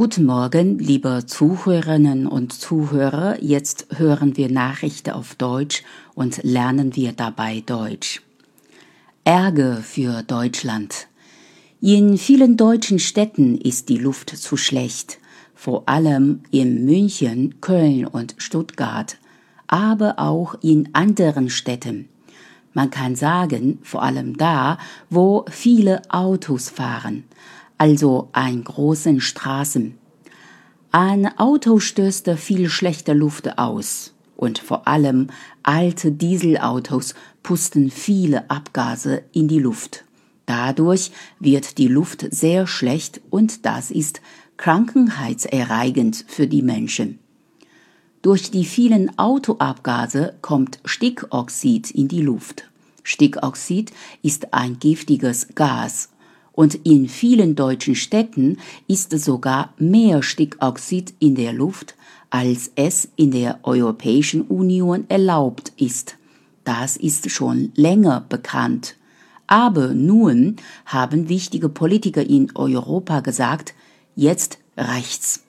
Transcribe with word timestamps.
Guten 0.00 0.24
Morgen, 0.24 0.78
liebe 0.78 1.26
Zuhörerinnen 1.26 2.26
und 2.26 2.54
Zuhörer. 2.54 3.36
Jetzt 3.42 3.86
hören 3.98 4.34
wir 4.38 4.50
Nachrichten 4.50 5.10
auf 5.10 5.34
Deutsch 5.34 5.82
und 6.14 6.42
lernen 6.42 6.96
wir 6.96 7.12
dabei 7.12 7.62
Deutsch. 7.66 8.22
Ärger 9.24 9.82
für 9.82 10.22
Deutschland. 10.22 11.06
In 11.82 12.16
vielen 12.16 12.56
deutschen 12.56 12.98
Städten 12.98 13.58
ist 13.58 13.90
die 13.90 13.98
Luft 13.98 14.30
zu 14.30 14.56
schlecht, 14.56 15.18
vor 15.54 15.86
allem 15.86 16.44
in 16.50 16.86
München, 16.86 17.60
Köln 17.60 18.06
und 18.06 18.36
Stuttgart, 18.38 19.18
aber 19.66 20.18
auch 20.18 20.54
in 20.62 20.94
anderen 20.94 21.50
Städten. 21.50 22.08
Man 22.72 22.88
kann 22.88 23.16
sagen, 23.16 23.80
vor 23.82 24.02
allem 24.02 24.38
da, 24.38 24.78
wo 25.10 25.44
viele 25.50 26.00
Autos 26.08 26.70
fahren 26.70 27.24
also 27.80 28.28
an 28.32 28.62
großen 28.62 29.22
Straßen. 29.22 29.96
Ein 30.92 31.38
Auto 31.38 31.78
stößt 31.78 32.28
viel 32.32 32.68
schlechte 32.68 33.14
Luft 33.14 33.58
aus 33.58 34.12
und 34.36 34.58
vor 34.58 34.86
allem 34.86 35.28
alte 35.62 36.12
Dieselautos 36.12 37.14
pusten 37.42 37.90
viele 37.90 38.50
Abgase 38.50 39.22
in 39.32 39.48
die 39.48 39.60
Luft. 39.60 40.04
Dadurch 40.44 41.10
wird 41.38 41.78
die 41.78 41.88
Luft 41.88 42.26
sehr 42.30 42.66
schlecht 42.66 43.22
und 43.30 43.64
das 43.64 43.90
ist 43.90 44.20
krankenheitserregend 44.58 46.26
für 46.28 46.46
die 46.46 46.62
Menschen. 46.62 47.18
Durch 48.20 48.50
die 48.50 48.66
vielen 48.66 49.18
Autoabgase 49.18 50.34
kommt 50.42 50.80
Stickoxid 50.84 51.90
in 51.92 52.08
die 52.08 52.20
Luft. 52.20 52.68
Stickoxid 53.04 53.90
ist 54.20 54.52
ein 54.52 54.78
giftiges 54.78 55.54
Gas 55.54 56.10
und 56.60 56.74
in 56.84 57.08
vielen 57.08 57.56
deutschen 57.56 57.94
Städten 57.94 58.58
ist 58.86 59.18
sogar 59.18 59.72
mehr 59.78 60.22
Stickoxid 60.22 61.14
in 61.18 61.34
der 61.34 61.54
Luft, 61.54 61.94
als 62.28 62.70
es 62.74 63.08
in 63.16 63.30
der 63.30 63.60
Europäischen 63.62 64.42
Union 64.42 65.06
erlaubt 65.08 65.72
ist. 65.78 66.18
Das 66.64 66.98
ist 66.98 67.30
schon 67.30 67.72
länger 67.76 68.26
bekannt. 68.28 68.96
Aber 69.46 69.94
nun 69.94 70.56
haben 70.84 71.30
wichtige 71.30 71.70
Politiker 71.70 72.28
in 72.28 72.54
Europa 72.54 73.20
gesagt, 73.20 73.72
jetzt 74.14 74.58
reicht's. 74.76 75.44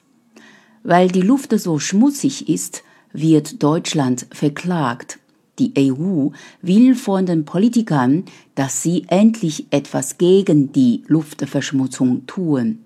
Weil 0.81 1.09
die 1.09 1.23
Luft 1.23 1.51
so 1.59 1.77
schmutzig 1.77 2.47
ist, 2.47 2.83
wird 3.11 3.61
Deutschland 3.61 4.27
verklagt. 4.31 5.19
Die 5.61 5.91
EU 5.91 6.29
will 6.63 6.95
von 6.95 7.27
den 7.27 7.45
Politikern, 7.45 8.25
dass 8.55 8.81
sie 8.81 9.05
endlich 9.09 9.67
etwas 9.69 10.17
gegen 10.17 10.71
die 10.71 11.03
Luftverschmutzung 11.05 12.25
tun. 12.25 12.79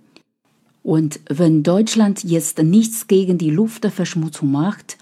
Und 0.84 1.22
wenn 1.30 1.64
Deutschland 1.64 2.26
jetzt 2.26 2.62
nichts 2.62 3.08
gegen 3.08 3.38
die 3.38 3.50
Luftverschmutzung 3.50 4.52
macht, 4.52 4.98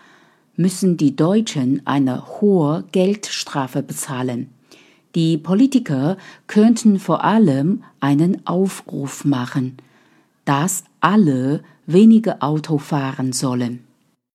müssen 0.56 0.98
die 0.98 1.16
Deutschen 1.16 1.82
eine 1.86 2.42
hohe 2.42 2.84
Geldstrafe 2.92 3.82
bezahlen. 3.82 4.50
Die 5.16 5.40
Politiker 5.40 6.18
könnten 6.46 7.00
vor 7.00 7.24
allem 7.24 7.84
einen 8.00 8.46
Aufruf 8.46 9.26
machen, 9.26 9.78
dass 10.46 10.84
alle 11.00 11.64
weniger 11.88 12.44
Auto 12.44 12.78
fahren 12.78 13.34
sollen. 13.34 13.84